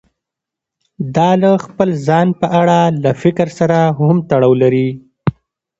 [1.15, 4.87] دا له خپل ځان په اړه له فکر سره هم تړاو لري.